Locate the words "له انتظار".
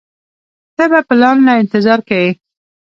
1.47-1.99